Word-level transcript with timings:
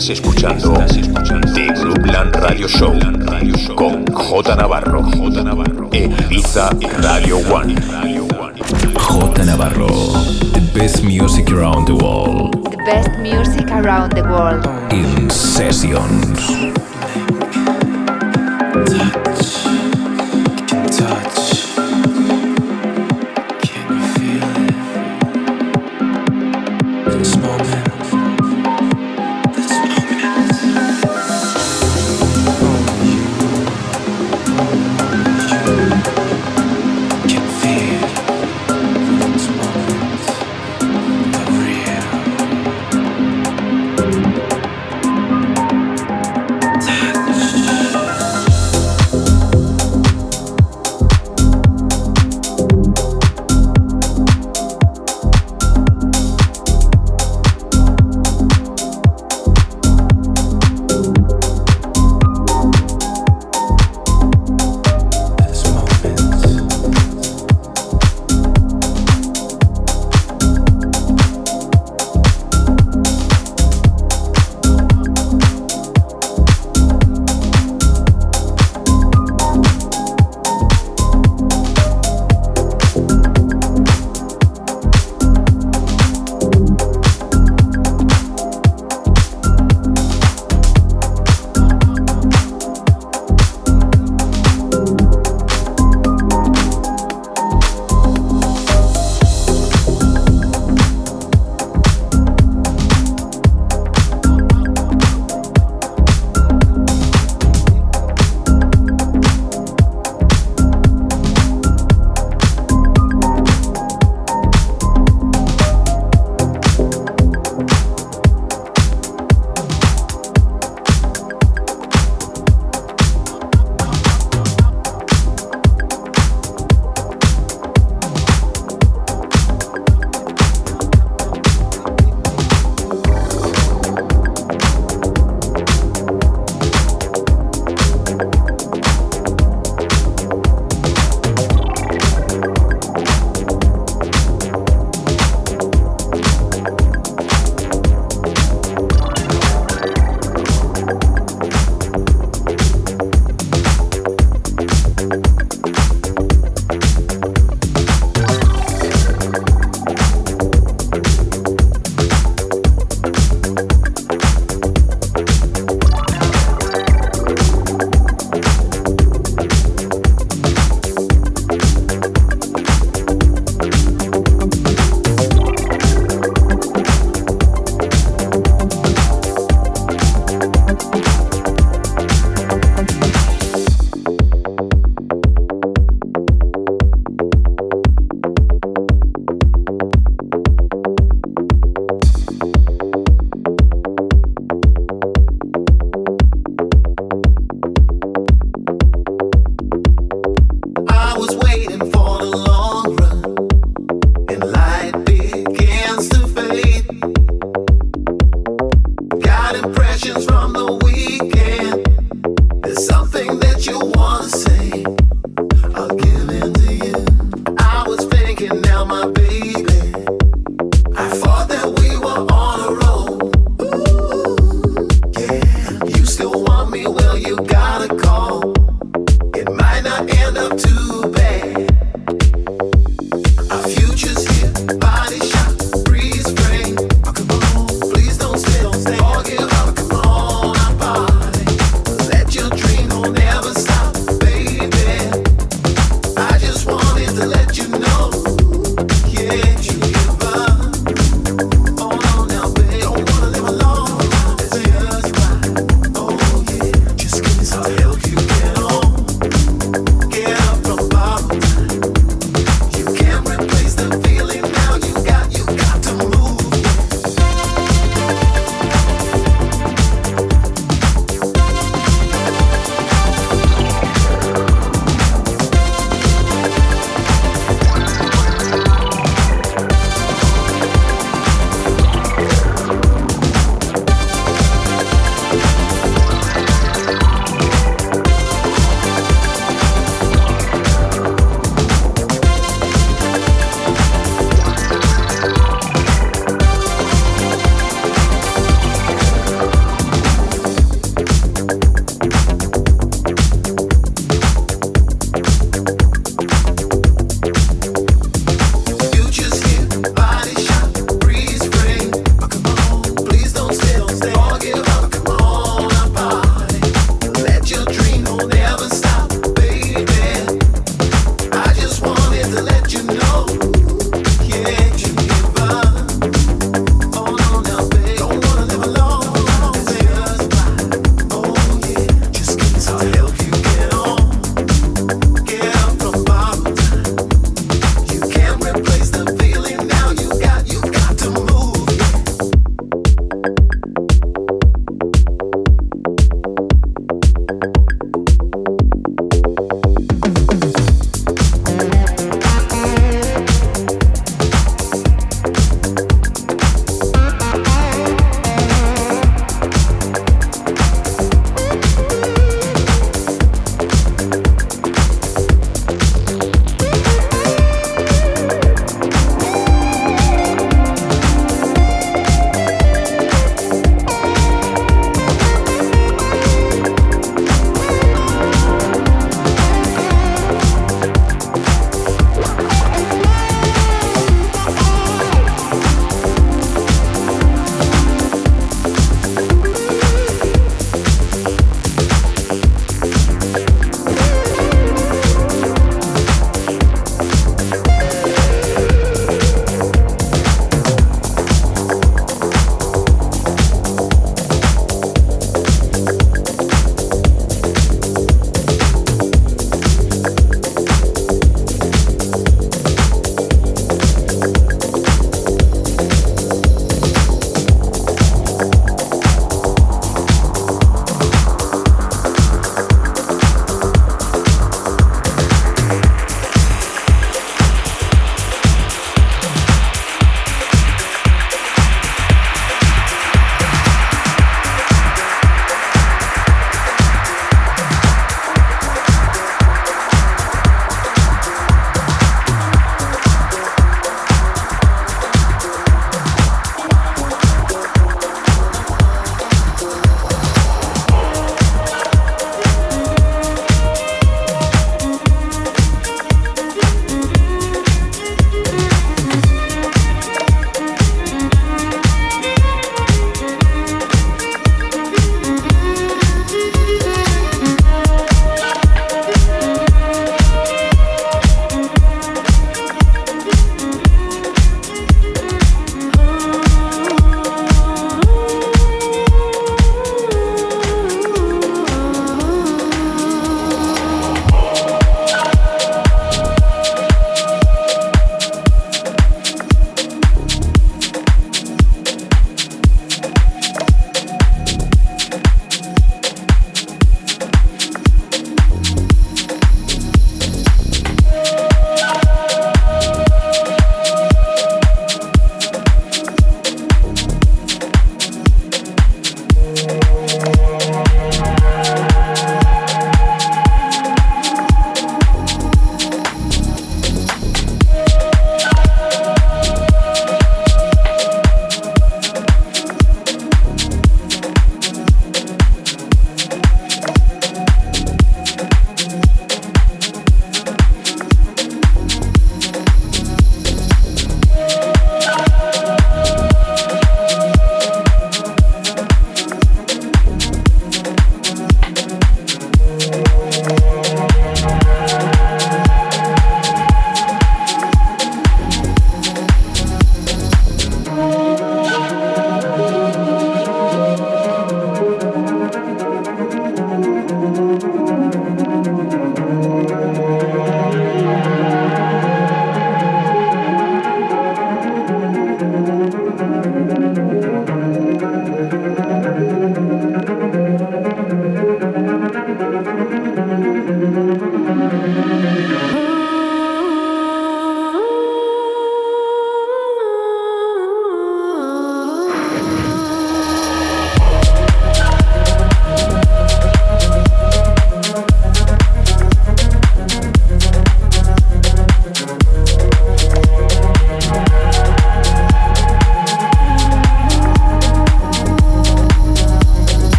Estás 0.00 0.18
escuchando 0.18 0.72
The 1.52 1.66
Groupland 1.78 2.34
Radio 2.36 2.66
Show 2.66 2.98
con 3.74 4.06
J 4.06 4.56
Navarro 4.56 5.04
en 5.92 6.12
Ibiza 6.12 6.70
Radio 7.02 7.36
One. 7.52 7.74
J 8.94 9.44
Navarro, 9.44 9.88
the 10.54 10.60
best 10.72 11.04
music 11.04 11.50
around 11.50 11.84
the 11.84 11.92
world. 11.92 12.70
The 12.70 12.78
best 12.78 13.10
music 13.18 13.70
around 13.70 14.14
the 14.14 14.22
world. 14.22 14.66
In 14.90 15.28
sessions. 15.28 16.79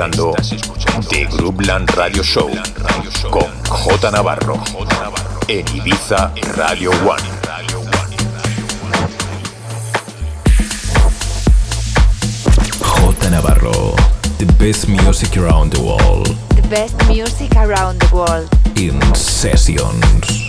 Escuchando 0.00 0.34
The 1.10 1.26
Groupland 1.26 1.90
Radio 1.90 2.22
Show 2.22 2.50
con 3.30 3.44
J 3.68 4.10
Navarro 4.10 4.58
en 5.46 5.76
Ibiza 5.76 6.32
Radio 6.56 6.90
One. 7.06 7.22
J 12.80 13.30
Navarro, 13.30 13.94
the 14.38 14.46
best 14.58 14.88
music 14.88 15.36
around 15.36 15.72
the 15.72 15.80
world 15.80 16.28
The 16.56 16.66
best 16.68 16.96
music 17.06 17.54
around 17.56 18.00
the 18.00 18.08
world. 18.14 18.48
in 18.76 18.98
sessions. 19.14 20.39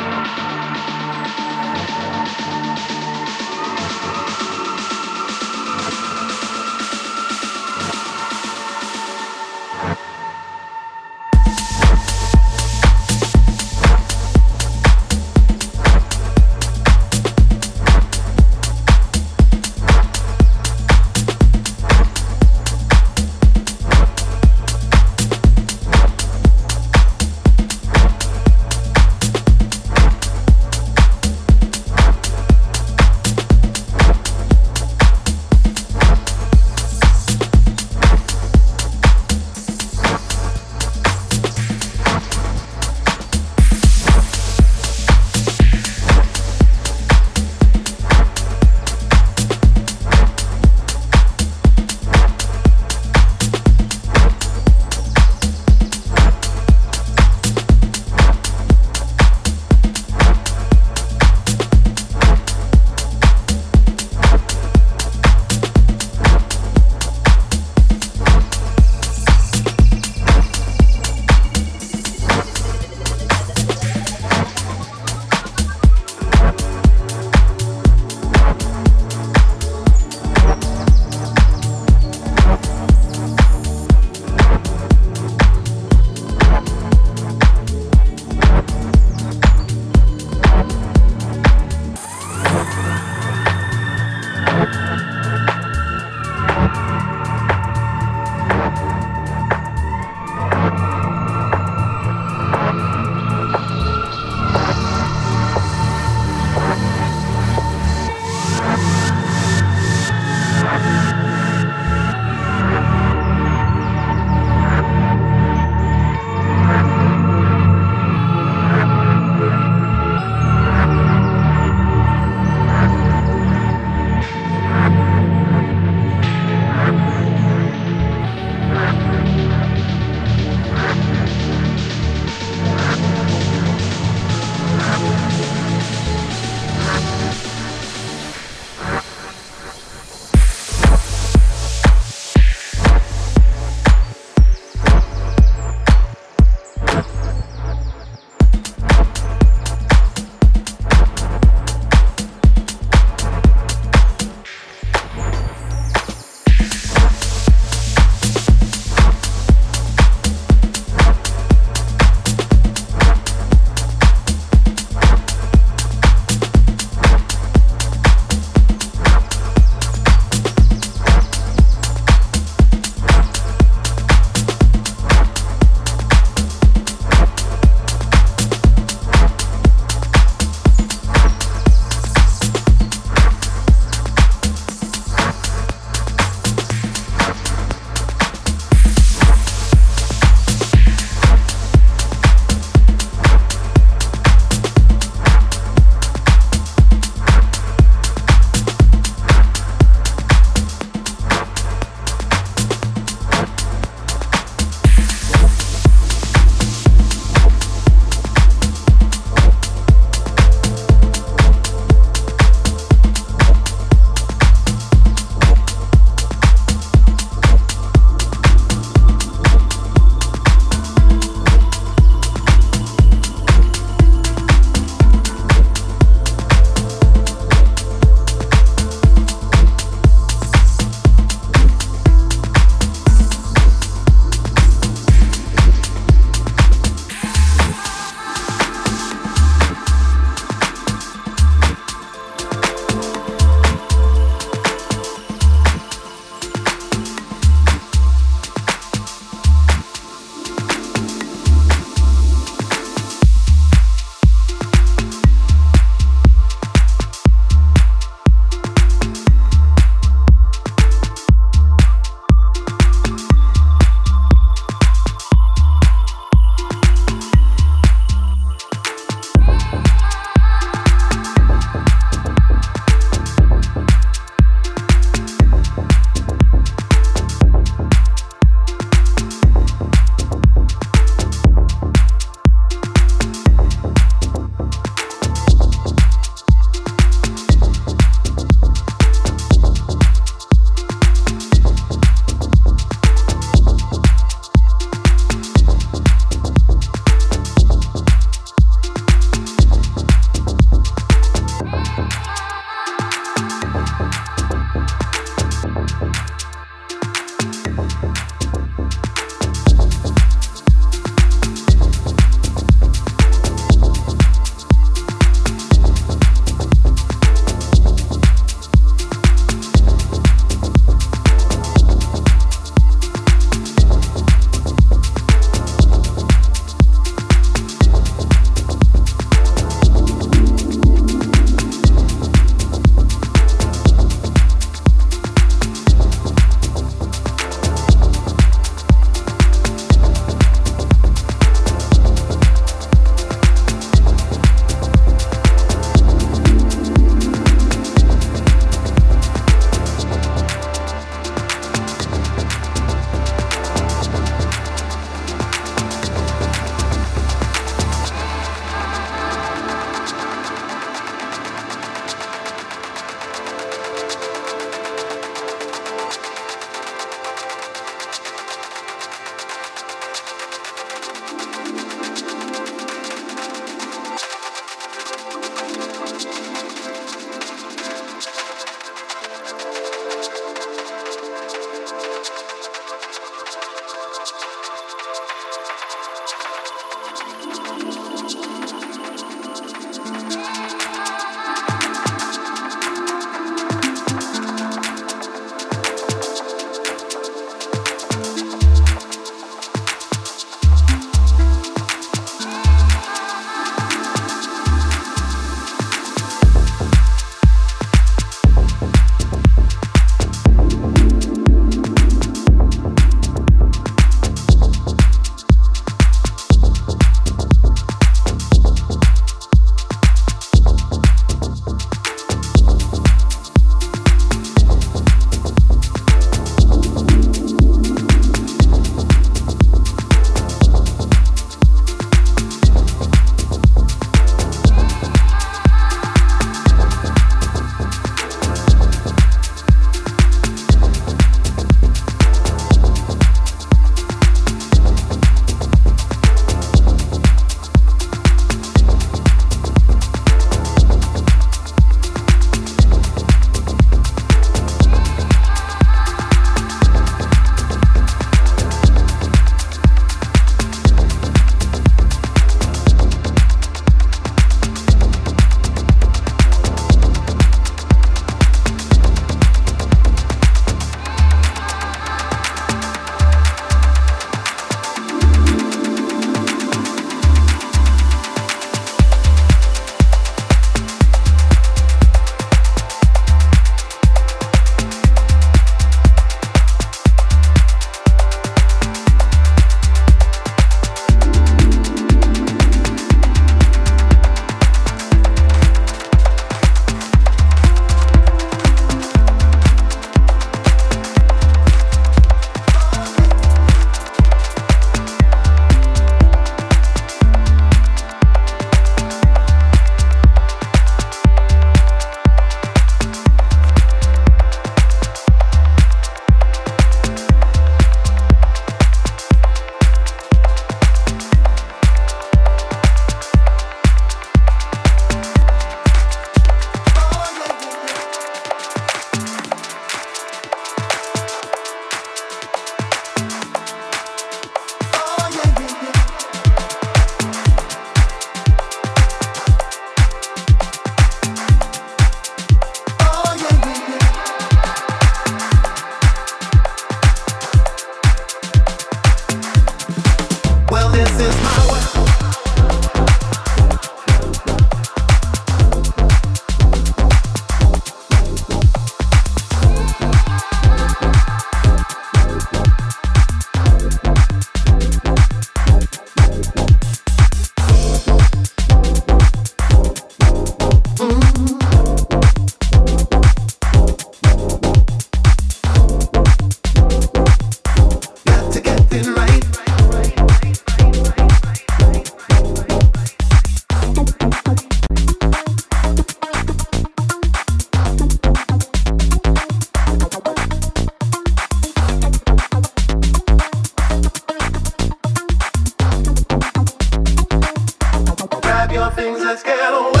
let's 599.31 599.43
get 599.43 599.73
away. 599.73 600.00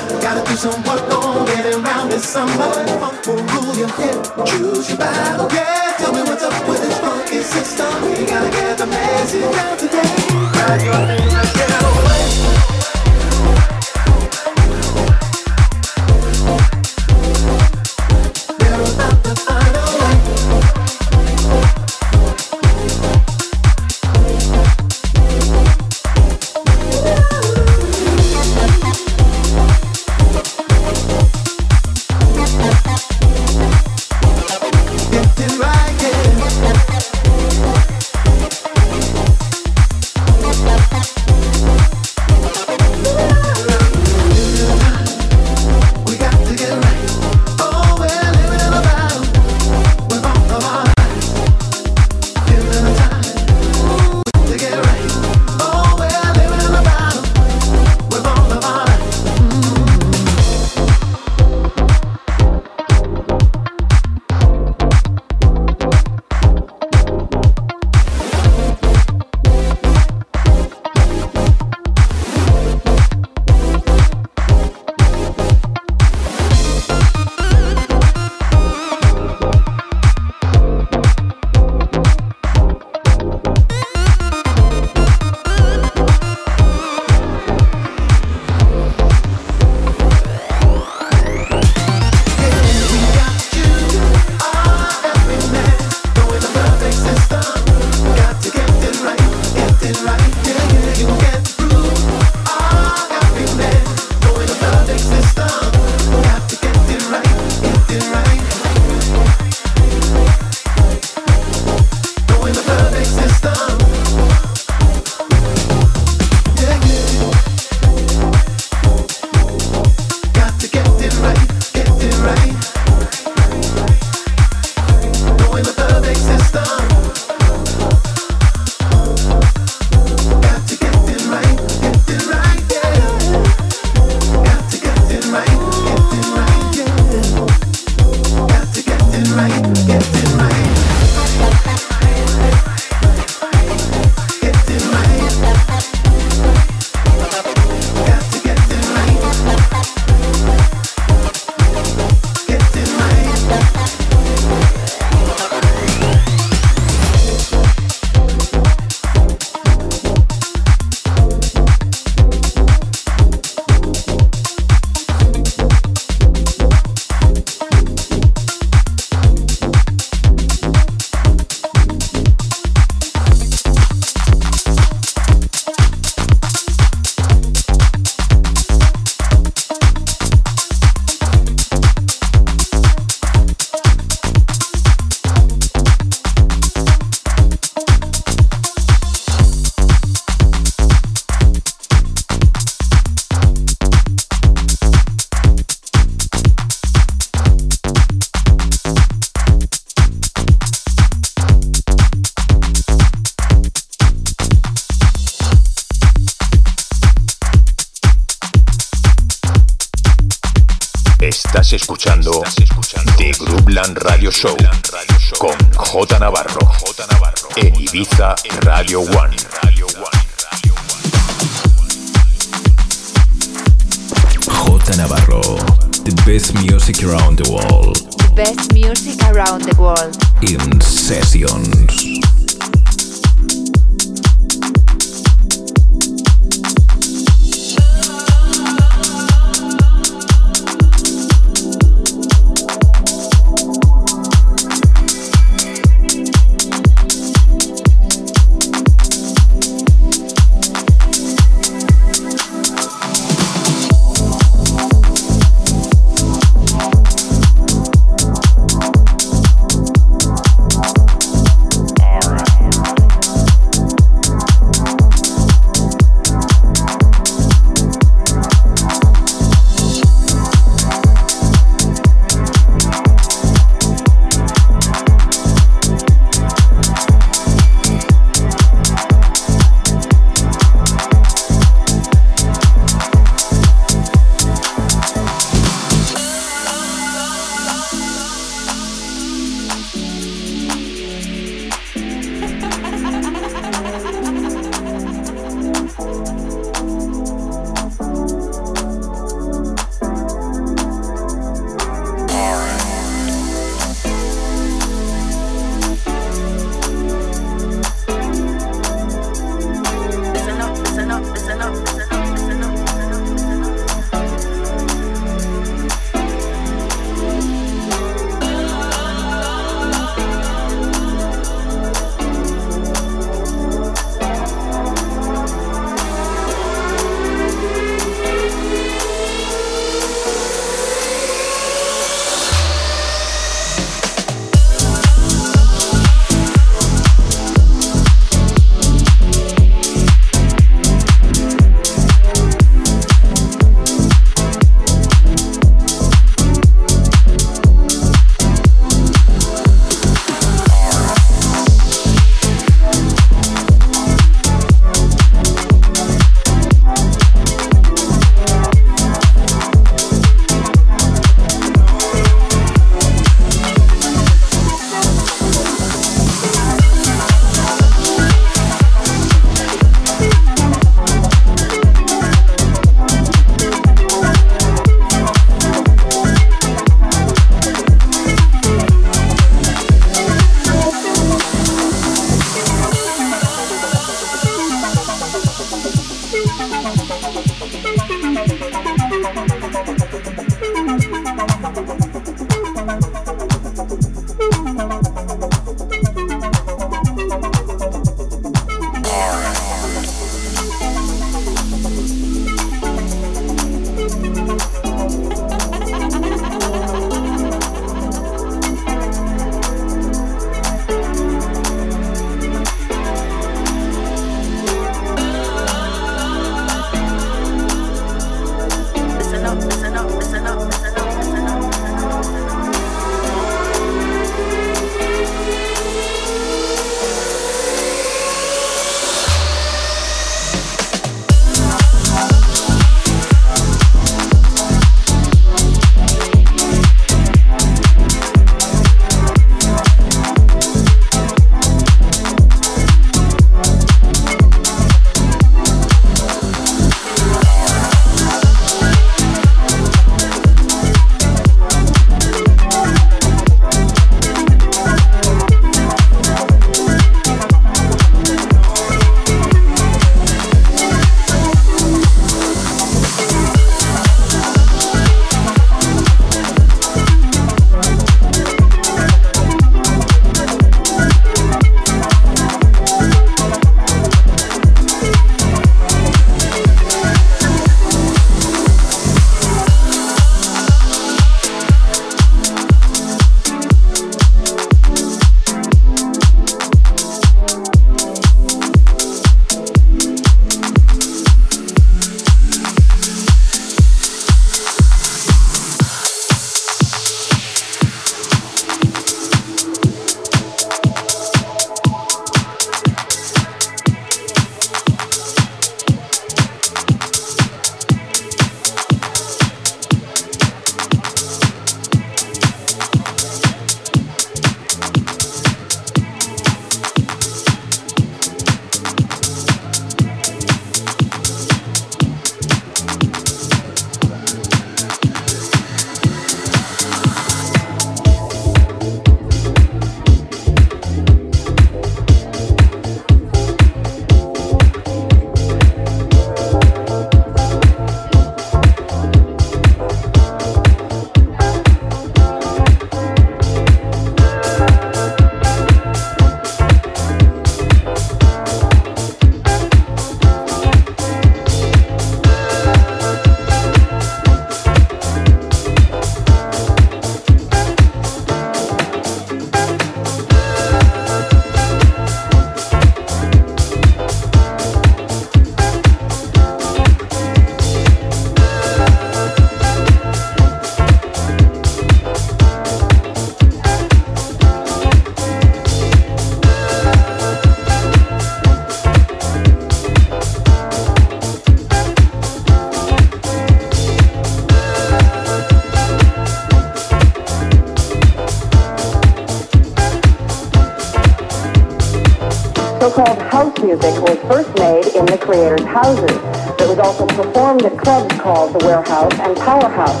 club 597.84 598.10
called 598.18 598.54
The 598.54 598.64
Warehouse 598.64 599.12
and 599.20 599.36
Powerhouse. 599.36 600.00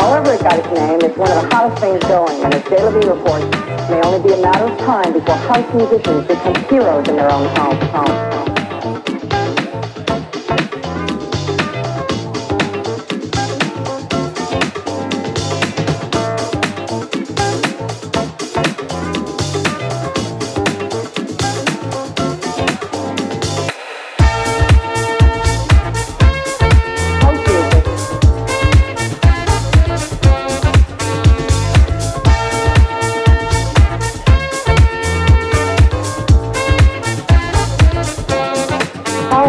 However 0.00 0.32
it 0.34 0.42
got 0.42 0.58
its 0.58 0.68
name, 0.74 0.98
it's 1.02 1.16
one 1.16 1.30
of 1.30 1.40
the 1.40 1.54
hottest 1.54 1.80
things 1.80 2.02
going, 2.02 2.42
and 2.42 2.52
as 2.52 2.64
Daily 2.64 3.00
Bee 3.00 3.08
reports, 3.08 3.46
may 3.88 4.02
only 4.02 4.28
be 4.28 4.34
a 4.34 4.42
matter 4.42 4.64
of 4.64 4.76
time 4.80 5.12
before 5.12 5.36
house 5.36 5.72
musicians 5.72 6.26
become 6.26 6.56
heroes 6.68 7.08
in 7.08 7.14
their 7.14 7.30
own 7.30 7.46
home. 7.56 7.78
home. 7.94 8.21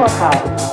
House. 0.08 0.73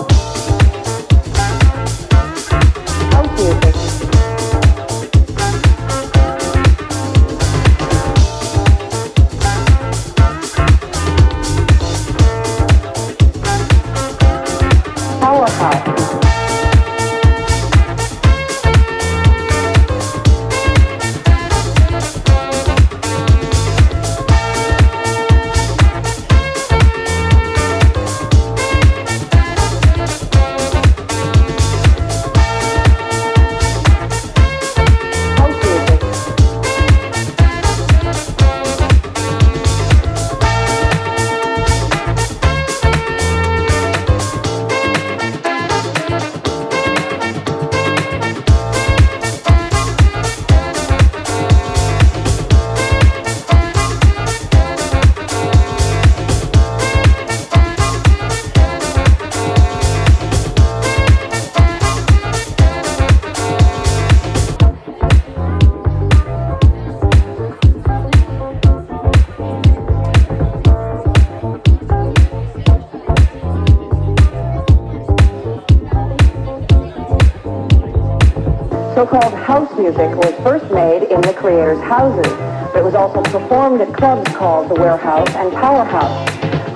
House 79.60 79.78
music 79.78 80.08
was 80.16 80.32
first 80.42 80.72
made 80.72 81.02
in 81.02 81.20
the 81.20 81.34
creators' 81.34 81.80
houses, 81.80 82.32
but 82.72 82.76
it 82.76 82.84
was 82.84 82.94
also 82.94 83.20
performed 83.24 83.78
at 83.82 83.92
clubs 83.92 84.26
called 84.34 84.70
the 84.70 84.74
Warehouse 84.74 85.28
and 85.36 85.52
Powerhouse. 85.52 86.28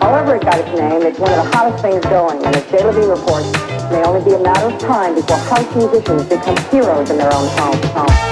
However 0.02 0.36
it 0.36 0.42
got 0.42 0.58
its 0.58 0.68
name, 0.78 1.00
it's 1.00 1.18
one 1.18 1.32
of 1.32 1.36
the 1.36 1.56
hottest 1.56 1.82
things 1.82 2.04
going, 2.04 2.44
and 2.44 2.54
as 2.54 2.70
Jay 2.70 2.84
Levine 2.84 3.08
reports, 3.08 3.48
it 3.48 3.90
may 3.90 4.04
only 4.04 4.22
be 4.22 4.34
a 4.34 4.38
matter 4.38 4.66
of 4.66 4.78
time 4.78 5.14
before 5.14 5.38
house 5.38 5.74
musicians 5.74 6.28
become 6.28 6.56
heroes 6.70 7.08
in 7.08 7.16
their 7.16 7.32
own 7.32 7.48
home. 7.56 7.82
home. 7.96 8.23